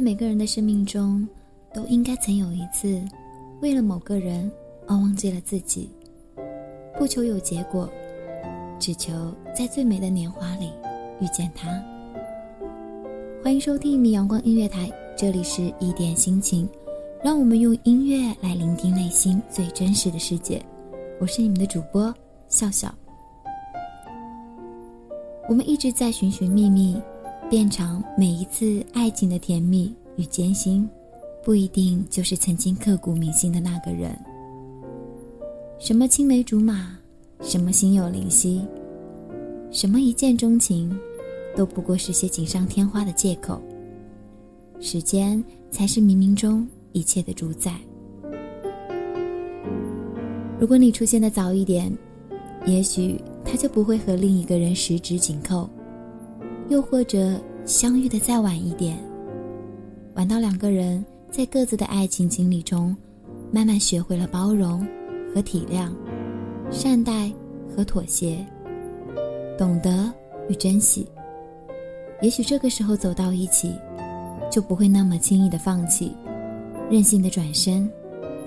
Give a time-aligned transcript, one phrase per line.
[0.00, 1.28] 在每个人的生命中，
[1.74, 2.98] 都应该曾有一次，
[3.60, 4.50] 为了某个人
[4.86, 5.90] 而忘记了自己，
[6.96, 7.86] 不求有结果，
[8.78, 9.12] 只求
[9.54, 10.72] 在最美的年华里
[11.20, 11.68] 遇见他。
[13.44, 16.66] 欢迎收听一米阳光音乐台，这里是一点心情，
[17.22, 20.64] 让我们用音乐来聆听内心最真实的世界。
[21.20, 22.14] 我是你们的主播
[22.48, 22.90] 笑笑。
[25.46, 26.98] 我们一直在寻寻觅觅。
[27.50, 30.88] 变成每一次爱情的甜蜜与艰辛，
[31.42, 34.16] 不一定就是曾经刻骨铭心的那个人。
[35.80, 36.96] 什么青梅竹马，
[37.42, 38.64] 什么心有灵犀，
[39.72, 40.96] 什么一见钟情，
[41.56, 43.60] 都不过是些锦上添花的借口。
[44.78, 47.74] 时间才是冥冥中一切的主宰。
[50.60, 51.92] 如果你出现的早一点，
[52.64, 55.68] 也许他就不会和另一个人十指紧扣。
[56.70, 57.34] 又或者
[57.66, 58.96] 相遇的再晚一点，
[60.14, 62.96] 晚到两个人在各自的爱情经历中，
[63.50, 64.86] 慢慢学会了包容
[65.34, 65.90] 和体谅，
[66.70, 67.28] 善待
[67.68, 68.46] 和妥协，
[69.58, 70.12] 懂得
[70.48, 71.08] 与珍惜。
[72.22, 73.74] 也许这个时候走到一起，
[74.48, 76.16] 就不会那么轻易的放弃，
[76.88, 77.90] 任性的转身，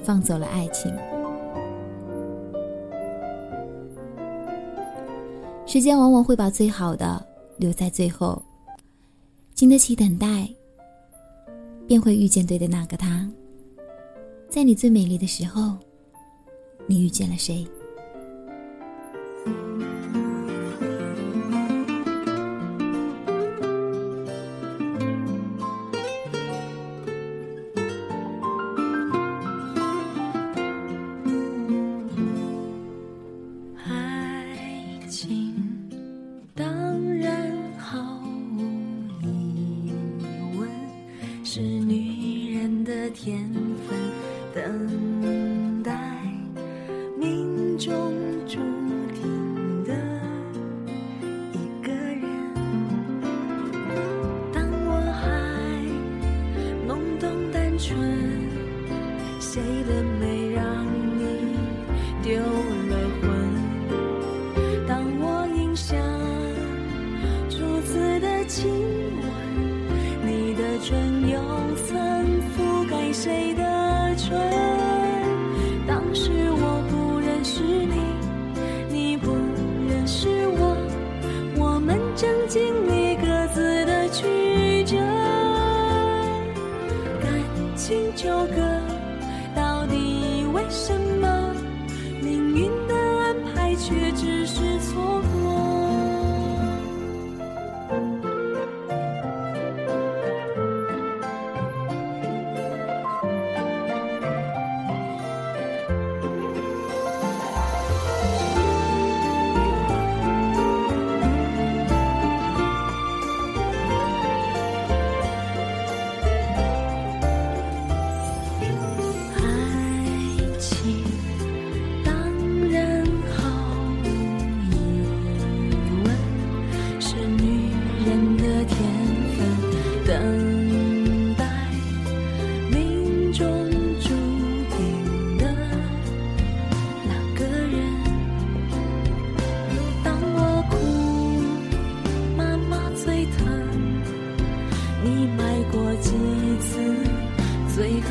[0.00, 0.94] 放走了爱情。
[5.66, 7.31] 时间往往会把最好的。
[7.56, 8.42] 留在最后，
[9.54, 10.48] 经得起等待，
[11.86, 13.30] 便会遇见对的那个他。
[14.48, 15.76] 在你最美丽的时候，
[16.86, 17.66] 你遇见了谁？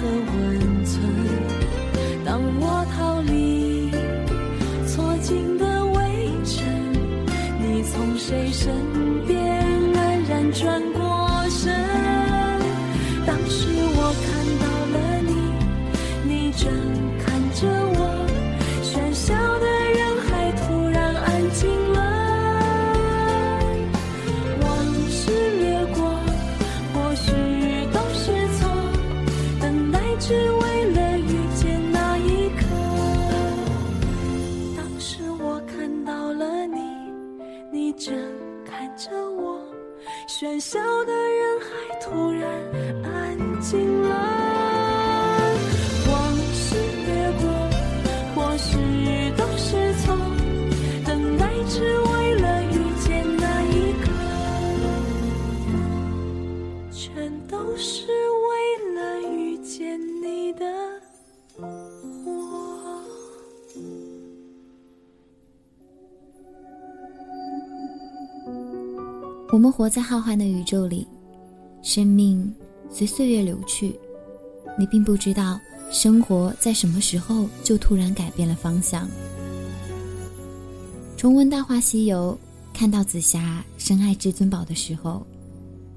[0.02, 0.61] 当我
[69.52, 71.06] 我们活在浩瀚的宇宙里，
[71.84, 72.50] 生命
[72.90, 73.94] 随岁月流去，
[74.80, 75.60] 你并不知道
[75.92, 79.10] 生活在什么时候就突然改变了方向。
[81.18, 82.38] 重温《大话西游》，
[82.78, 85.22] 看到紫霞深爱至尊宝的时候，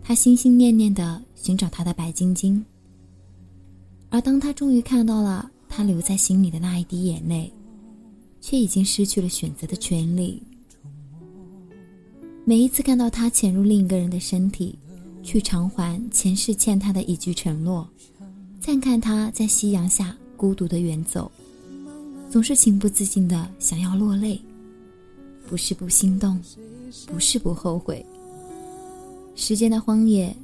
[0.02, 2.62] 她心心念念的寻找她的白晶晶。
[4.10, 7.52] 而当她终于看到了她留在心里的那一滴眼泪，
[8.40, 10.42] 却已经失去了选择的权利。
[12.46, 14.78] 每一次看到他潜入另一个人的身体，
[15.22, 17.88] 去偿还前世欠他的一句承诺，
[18.60, 21.32] 再看他在夕阳下孤独的远走，
[22.30, 24.38] 总是情不自禁的想要落泪。
[25.48, 26.38] 不是不心动，
[27.06, 28.04] 不是不后悔。
[29.34, 30.34] 时间的荒野，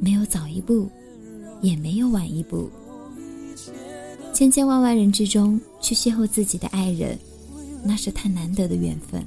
[0.00, 0.88] 没有早一步，
[1.60, 2.70] 也没有晚一步。
[4.32, 7.18] 千千万万人之中去邂逅自己的爱人，
[7.84, 9.22] 那是太难得的缘分。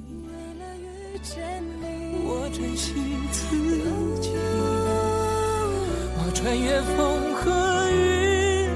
[2.56, 2.94] 珍惜
[3.34, 3.58] 自
[4.22, 4.30] 己，
[6.16, 7.52] 我穿越风和
[7.92, 8.70] 雨，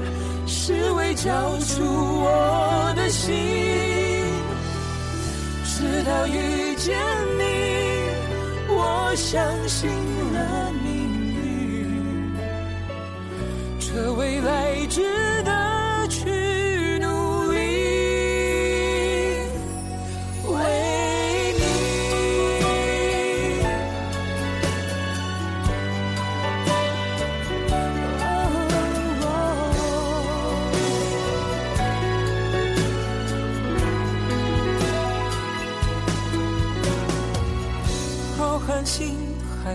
[0.46, 3.32] 是为交出我的心。
[5.64, 6.94] 直到遇见
[7.38, 7.42] 你，
[8.68, 9.88] 我相信
[10.34, 10.92] 了命
[11.32, 12.34] 运，
[13.78, 15.00] 这未来值
[15.42, 15.49] 得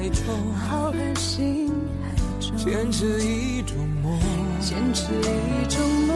[0.06, 1.68] 海中，浩瀚星
[2.04, 4.20] 海中，坚持一种梦，
[4.60, 6.16] 坚持一种梦。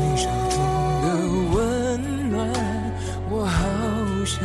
[0.00, 0.58] 你手中
[1.02, 1.06] 的
[1.54, 2.48] 温暖，
[3.30, 3.60] 我好
[4.24, 4.42] 想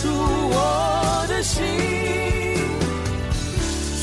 [0.00, 1.62] 出我的心。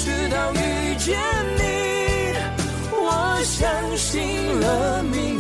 [0.04, 1.18] 直到遇见
[1.58, 2.36] 你，
[2.92, 5.37] 我相信了命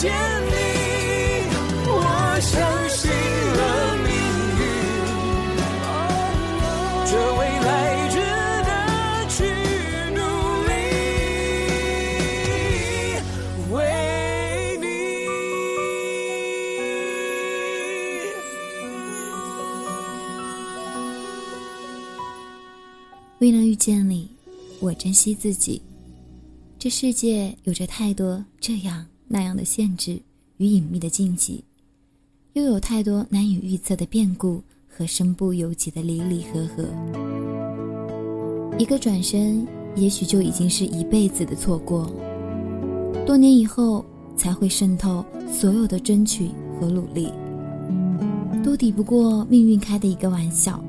[0.00, 0.52] 见你，
[1.88, 2.54] 我相
[2.88, 3.60] 信了
[4.04, 4.06] 命
[4.54, 4.62] 运，
[7.04, 7.68] 这未来
[8.08, 8.14] 值
[8.62, 8.70] 得
[9.28, 9.42] 去
[10.14, 10.20] 努
[10.68, 10.70] 力。
[13.72, 13.76] 为
[14.78, 14.86] 你。
[23.40, 24.30] 为了遇见你，
[24.78, 25.82] 我珍惜自己。
[26.78, 30.18] 这世界有着太多这样那样的限制
[30.56, 31.62] 与隐秘的禁忌，
[32.54, 36.84] 又有太多难以预测的变故和身不由己的离离合合。
[38.78, 39.66] 一个转身，
[39.96, 42.10] 也许就已经是一辈子的错过。
[43.26, 44.04] 多年以后，
[44.36, 47.30] 才会渗透所有的争取和努力，
[48.64, 50.82] 都抵不过命运开的一个玩笑。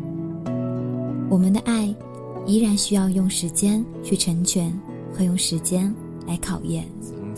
[1.30, 1.94] 我们的爱，
[2.48, 4.74] 依然需要用时间去成全，
[5.14, 5.94] 和用时间
[6.26, 6.88] 来考验。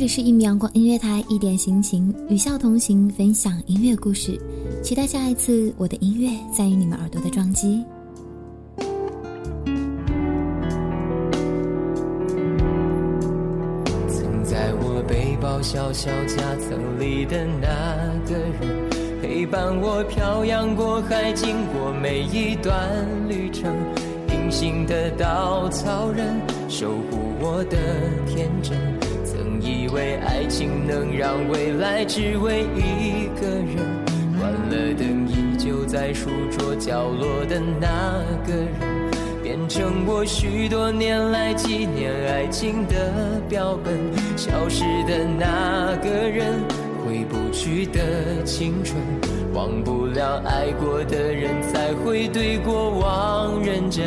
[0.00, 4.40] 这里是一米阳光音乐台，一点心情，与笑同行，分享音乐故事。
[4.82, 7.84] 期待下一次我的音乐在于你们耳朵的撞击。
[14.08, 17.68] 曾在我背包小小夹层里的那
[18.26, 23.70] 个人，陪伴我漂洋过海，经过每一段旅程。
[24.28, 26.40] 隐形的稻草人，
[26.70, 27.76] 守护我的
[28.26, 28.78] 天真。
[29.90, 33.76] 以为爱情能让未来只为一个人。
[34.38, 39.10] 关了灯，依旧在书桌角落的那个人，
[39.42, 43.98] 变成我许多年来纪念爱情的标本。
[44.36, 46.54] 消失的那个人，
[47.04, 48.96] 回不去的青春，
[49.52, 54.06] 忘不了爱过的人，才会对过往认真。